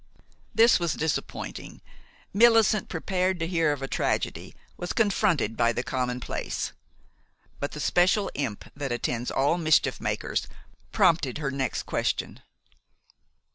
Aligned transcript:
This 0.55 0.79
was 0.79 0.95
disappointing. 0.95 1.79
Millicent, 2.33 2.89
prepared 2.89 3.37
to 3.37 3.45
hear 3.45 3.71
of 3.71 3.83
a 3.83 3.87
tragedy, 3.87 4.55
was 4.75 4.93
confronted 4.93 5.55
by 5.55 5.71
the 5.71 5.83
commonplace. 5.83 6.71
But 7.59 7.73
the 7.73 7.79
special 7.79 8.31
imp 8.33 8.65
that 8.75 8.91
attends 8.91 9.29
all 9.29 9.59
mischief 9.59 10.01
makers 10.01 10.47
prompted 10.91 11.37
her 11.37 11.51
next 11.51 11.83
question. 11.83 12.39